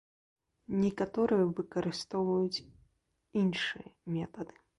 Некаторыя 0.83 1.45
выкарыстоўваюць 1.59 2.63
іншыя 3.45 3.87
метады. 4.17 4.53